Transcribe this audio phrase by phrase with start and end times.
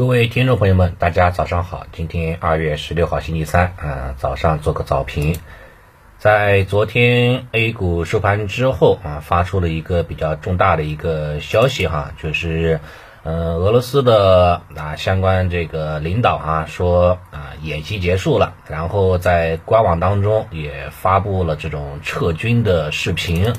[0.00, 1.86] 各位听众朋友们，大家早上好。
[1.92, 5.36] 今天二月十六号星期三啊，早上做个早评。
[6.16, 12.80] 在昨天 A 股收盘之后啊，发出了一个比较重大的一个消息哈，就是
[13.24, 23.52] 呃俄罗斯的啊相关这个领导啊说啊演习结束了，然后在官网当中也发布了这种撤军的视频。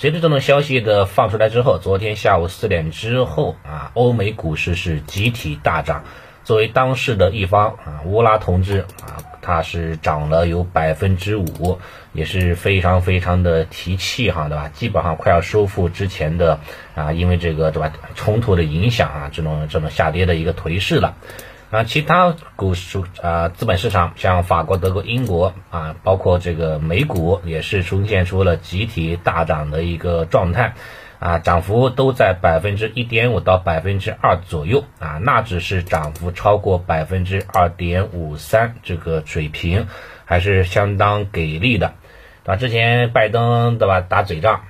[0.00, 6.04] 随着这种消息的放出来之后，昨天下午四点之后啊，欧美股市是集体大涨。
[6.44, 11.80] 作为当事的一方啊，乌拉同志啊，他是涨了有百分之五，
[12.12, 14.68] 也是非常非常的提气哈，对吧？
[14.68, 16.60] 基本上快要收复之前的
[16.94, 21.16] 啊，因为这个对吧冲突的影响啊，这种这种下跌的一个颓势了。
[21.70, 30.72] 啊，其他股市啊，资本市场像法国、德国、英国啊，包括这个美股也是出现出了集体大涨的一个状态，
[31.18, 39.88] 啊，涨幅都在百分之一点五到百分之二左右啊，纳指是涨幅超过百分之二点五三这个水平，
[40.24, 41.92] 还是相当给力的，
[42.46, 42.56] 啊？
[42.56, 44.62] 之前拜登对吧打嘴仗，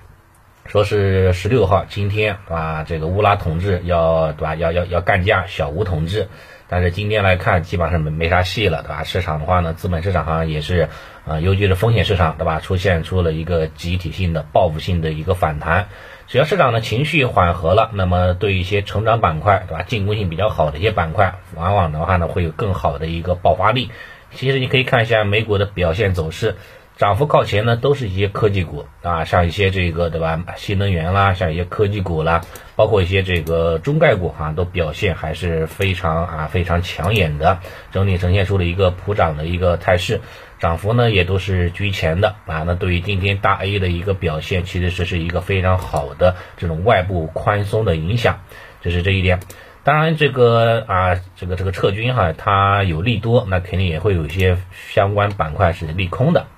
[0.67, 6.29] 说是十六号今天对吧，这个乌拉同志要对吧要要要干架小吴同志。
[6.69, 9.03] 但是今天来看，基本上没没啥戏了，对吧？
[9.03, 10.89] 市场的话呢，资本市场上也是，
[11.27, 12.61] 啊，尤其是风险市场，对吧？
[12.61, 15.89] 出现出了一个集体性的报复性的一个反弹。
[16.27, 19.83] 只要市场的情绪缓和了，那么对一些成长板块，对吧？
[19.83, 23.91] 进攻性比较好的一些板块，往往的话呢，会有更好的一个爆发力。
[24.31, 26.57] 其实你可以看一下美股的表现走势。
[26.99, 32.41] 涨幅靠前呢，都是一些科技股啊，像一些这个对吧，新能源啦，像一些科技股啦，
[32.75, 37.61] 包括一些这个中概股哈，都表现还是非常啊非常抢眼的，
[37.93, 40.21] 整体呈现出了一个普涨的一个态势，
[40.59, 42.65] 涨幅呢也都是居前的啊。
[42.67, 48.41] 那对于今天大 A 的一个表现，其实这是一个非常好的这种外部宽松的影响，
[48.83, 49.39] 这是这一点。
[49.85, 56.49] 当然这个啊这个这个撤军哈，它有利多，那肯定也会有一些相关板块是利空的。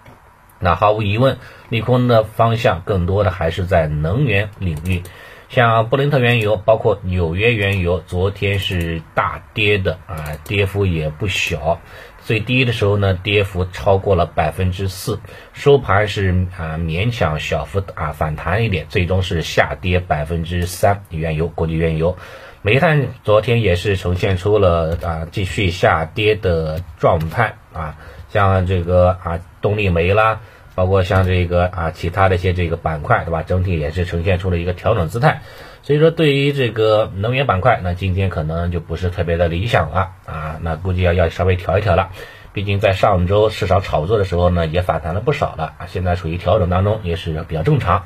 [0.61, 1.39] 那毫无疑问，
[1.71, 5.03] 利空的方向更多的还是在能源领域，
[5.49, 11.81] 像布伦特原油，包括纽约原油，昨天是大跌的啊，跌幅也不小，
[12.21, 15.19] 最低的时候呢，跌幅超过了百分之四，
[15.55, 21.05] 收盘是啊勉强小幅啊反弹一点，最终是下跌百分之三。
[21.09, 22.19] 原油，国际原油，
[22.61, 27.97] 煤炭昨天也是呈现出了啊继续下跌的状态啊。
[28.31, 30.41] 像这个啊，动力煤啦，
[30.75, 33.43] 包括像这个啊，其他的一些这个板块，对吧？
[33.43, 35.43] 整体也是呈现出了一个调整姿态。
[35.83, 40.59] 所以说，对于这个能源板块，那今天可能就不是特别的理想了啊。
[40.63, 42.11] 那估计要要稍微调一调了。
[42.53, 45.87] 毕竟在上周市场炒作的时候呢，也反弹了不少了啊。
[45.87, 48.05] 现在处于调整当中，也是比较正常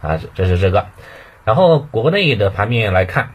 [0.00, 0.20] 啊。
[0.34, 0.86] 这是这个。
[1.44, 3.30] 然后国内的盘面来看。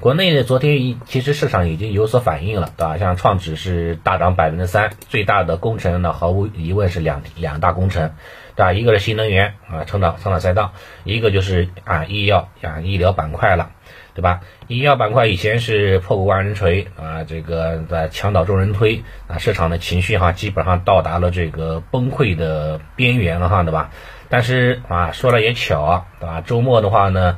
[0.00, 2.98] 国内的昨天一其实市场已经有所反应了，对吧？
[2.98, 8.12] 像创指是大涨百分之三，最大的工程呢，毫无疑问是两两大工程，
[8.54, 8.72] 对吧？
[8.72, 10.72] 一个是新能源啊，成长成长赛道，
[11.02, 13.70] 一个就是啊医药啊医疗板块了，
[14.14, 14.40] 对吧？
[14.68, 23.90] 医药板块以前是破鼓万人锤啊，这个在墙倒众人推啊，市场的情绪哈基本上到达了这个崩溃的边缘了哈，对吧？
[24.28, 26.40] 但是啊说来也巧啊，对吧？
[26.40, 27.36] 周末的话呢。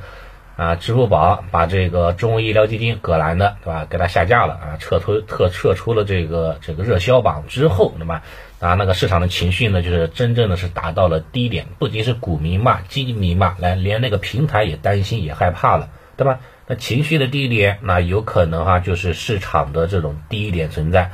[0.60, 3.86] 啊，支付宝把这个中国医疗基金葛兰的，对吧？
[3.88, 8.20] 给它下架了啊，撤出特撤出了这个这个热销榜之后，那么
[8.58, 15.88] 啊，那个市场的情绪呢，就是真正的是达到了低点，不仅是股民骂，基金民骂，来连那个平台也担心也害怕了，
[16.18, 16.40] 对吧？
[16.66, 21.10] 那情绪的低点，那有可能哈，就是市场的这种低点存在。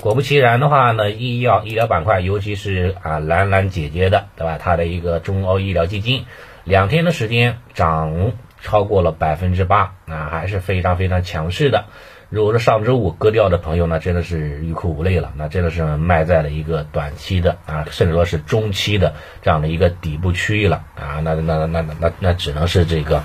[0.00, 4.56] 果不其然的话呢，医药医疗板块，尤其是啊兰兰姐姐的，对吧？
[4.58, 6.24] 它的一个中欧医疗基金，
[6.64, 8.32] 两天的时间涨。
[8.60, 11.86] 超过了百分之八，啊，还是非常非常强势的。
[12.28, 23.22] 如果说上周五割掉的朋友呢，真的是欲哭无泪了，那真的是卖在了一个短期的啊，甚至说是中期的这样的一个底部区域了啊，那那那那那那只能是这个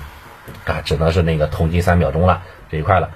[0.64, 3.10] 啊，只能是那个同金三秒钟了这一块了。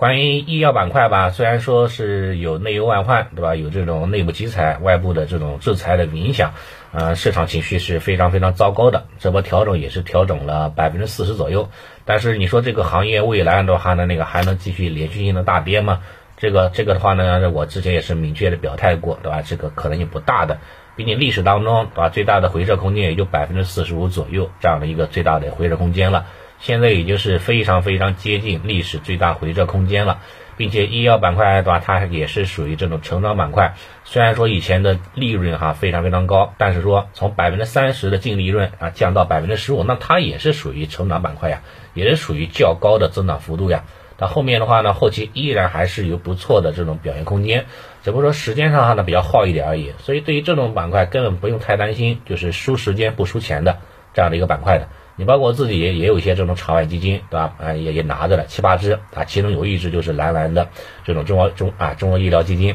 [0.00, 3.54] 关于医药板块吧，虽然说是有内忧外患，对吧？
[3.54, 6.54] 有这种内部集采、外部的这种制裁的影响，
[6.90, 9.04] 呃，市场情绪是非常非常糟糕的。
[9.18, 11.68] 这波调整也是调整了百分之四十左右。
[12.06, 16.00] 但是你说这个行业未来的话呢，那个还能继续连续性的大跌吗？
[16.38, 19.42] 这个这个的话呢，我之前也是明确的表态过，对吧？
[19.42, 20.60] 这个可能性不大的。
[20.96, 22.08] 毕竟历史当中，对吧？
[22.08, 26.24] 最大的回撤空间也就百分之四十五左右这样的一个最大的回撤空间了。
[26.60, 30.20] 现在已经是非常非常接近历史最大回撤空间了，
[30.58, 33.74] 并且医药板块的话，它也是属于这种成长板块。
[34.04, 41.62] 虽然说以前的利润哈非常非常高，但是说从百分之三十的净利润啊降到百分之十五，那它也是属于成长板块呀，
[41.94, 43.84] 也是属于较高的增长幅度呀。
[44.18, 47.64] 那后面的话呢，后期依然还是有不错的这种表现空间，
[48.02, 49.94] 只不过说时间上呢比较耗一点而已。
[49.98, 53.78] 所以对于这种板块根本不用太担心，就是输时间不输钱的
[54.12, 54.88] 这样的一个板块的。
[55.20, 57.52] 你包括我自己也也有一些这种场外基金，对吧？
[57.60, 60.70] 啊，也也拿着了七八只啊，其中有一只就是蓝蓝的
[61.04, 62.74] 这种中国中啊中国医疗基金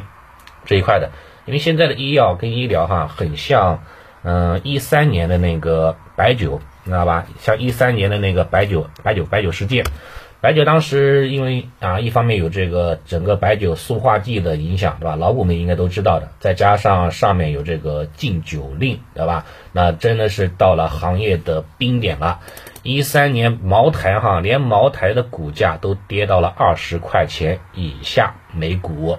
[0.64, 1.10] 这一块的，
[1.48, 3.84] 因为现在的医药跟医疗哈很像，
[4.22, 7.26] 嗯，一三年的那个白酒，你知道吧？
[7.40, 9.84] 像一三年的那个白酒白酒白酒事件。
[10.46, 15.16] 白酒当时因为啊，一方面有这个整个白酒塑化剂的影响，对吧？
[15.16, 16.30] 老股民应该都知道的。
[16.40, 19.48] 再加上上面有这个禁酒令，对吧？
[19.72, 22.42] 那真的是到了行业的冰点了。
[22.84, 29.18] 一三年茅台哈，连茅台的股价都跌到了二十块钱以下每股。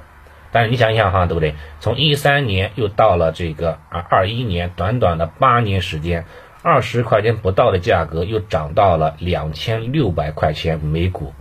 [0.52, 1.56] 但是你想想哈，对不对？
[1.81, 6.25] 从一三年又到了这个啊二一年，短短的八年时间。
[6.68, 11.32] 二十块钱不到的价格，又涨到了两千六百块钱每股，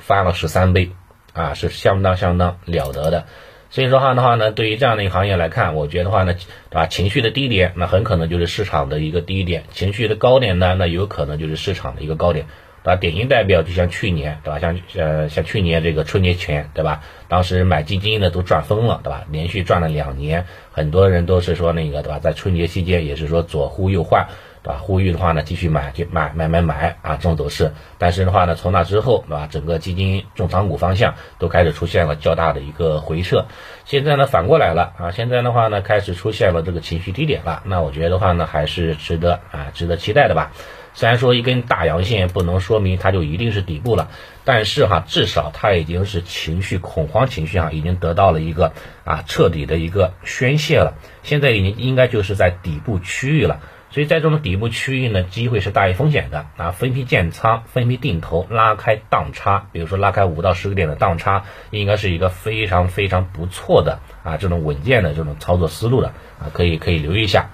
[0.00, 0.92] 翻了十三倍，
[1.34, 3.26] 啊，是相当相当了得的。
[3.68, 6.86] 所以说话的话呢，对于这样的一个行业来看，我觉得话呢，对吧？
[6.86, 12.46] 情绪的低点，那很可能就是市场的一个低点；情绪的高点呢，那有可能就是市场的一个高点。
[12.82, 12.96] 对吧？
[12.96, 14.58] 典型代表就像去年，对吧？
[14.58, 17.02] 像呃像去年这个春节前，对吧？
[17.28, 19.24] 当时买基金的都赚疯了，对吧？
[19.30, 22.18] 连续赚了两年，很多人都是说那个，对吧？
[22.18, 24.26] 在春节期间也是说左呼右唤，
[24.62, 24.78] 对吧？
[24.78, 27.72] 呼吁的话呢，继续买，就买买买买啊，这种走势。
[27.98, 29.46] 但是的话呢，从那之后，对吧？
[29.50, 33.44] 整个基金重仓股方向都开始出现了较大的一个回撤。
[33.84, 35.10] 现在呢，反过来了啊！
[35.10, 37.62] 现在的话呢，开始出现了这个情绪低点了。
[37.66, 40.52] 那我觉得的话呢，还是值得啊，值得期待的吧。
[40.92, 44.10] 虽然说一根大阳线不能说明它就一定是底部了，
[44.44, 48.72] 但是哈，至少它已经是情绪恐慌情绪哈，已经得到了一个
[49.04, 50.94] 啊彻底的一个宣泄了。
[51.22, 53.60] 现在已经应该就是在底部区域了，
[53.90, 56.70] 所以在这种底部区域呢，机会是大于风险的啊。
[56.72, 66.08] 分批建仓，分批定投，拉开档差，比如说拉开五到十个点的档差，应该是一个非常非常不错的啊这种稳健的这种操作思路的
[66.40, 67.50] 啊，可以可以留意一下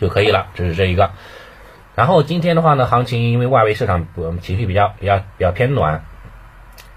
[0.00, 0.48] 就可以了。
[0.54, 1.10] 这是这一个。
[1.94, 6.04] 然后今天的话呢，行情因为外围市场我们情绪比较比较比较偏暖，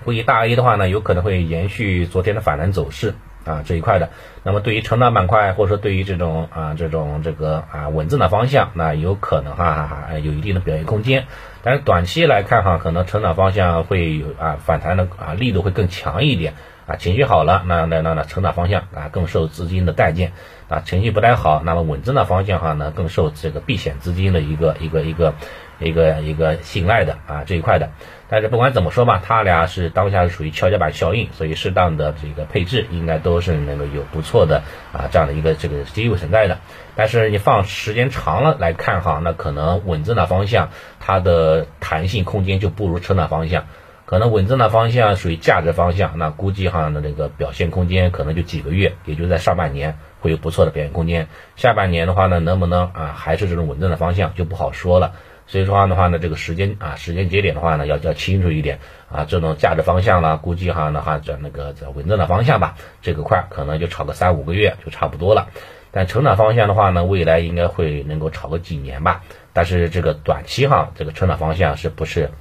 [0.04, 3.14] 估计大 A 的话呢，有可能会延续昨天的反弹走势。
[3.46, 4.10] 啊这一块的。
[4.44, 11.28] 那么对于成长板块或者说对于这种啊这种这个啊稳增的方向，那有可能哈哈有一定的表现空间。
[11.64, 16.56] 但是短期来看哈，可能成长方向会有啊反弹的啊力度会更强一点。
[16.88, 20.34] 啊，情绪好了，那那那那成长方向啊更受资金的待见
[20.70, 25.34] 啊，情绪不太好，那么稳增的方向哈呢更受这个避险资金的一个一个一个
[25.80, 27.90] 一个一个信赖的啊这一块的。
[28.28, 36.58] 但是不管怎么说吧，它俩是当下是属于跷跷板效应，所以适当的这个配置应该都是能够有不错的啊这样的一个这个机会存在的。
[36.96, 40.70] 但是你放时间长了来看哈，那可能稳增的方向
[41.00, 43.66] 它的弹性空间就不如成长方向。
[44.08, 51.28] 可能稳增的方向属于价值方向，那估计哈的那个表现空间可能就几个月，也就在上半年会有不错的表现空间。
[51.56, 55.14] 下半年的话呢，能不能啊还是这种稳增的方向就不好说了。
[55.48, 58.80] 所以说的话呢，这个时间啊时间节点的话呢要要清楚一点
[59.12, 65.50] 啊，这种价值方向呢，估计哈的话在那个在稳增的方向吧，这个块可能就炒个三五个月就差不多了。
[65.92, 69.24] 但成长方向的话呢，未来应该会能够炒个几年吧。
[69.54, 72.32] 但是这个短期哈，这个成长方向是不是？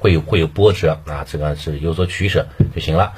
[0.00, 3.14] 会有会有波折啊，这个是有所取舍就行了。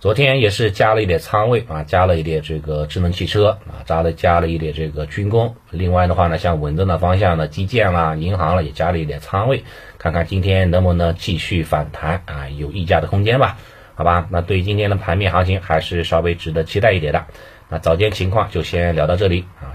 [0.00, 5.56] 昨天也是加了一点仓位啊，加了一点这个智能汽车啊，加了加了一点这个军工。
[5.70, 9.64] 另外的话呢，像稳增的方向呢，基建啦、银行了也加了一点仓位，
[9.98, 13.56] 看看今天能不能继续反弹啊，有溢价的空间吧？
[13.96, 17.26] 好吧，那对于今天的盘面行情还是稍微值得期待一点的。
[17.68, 19.74] 那早间情况就先聊到这里啊。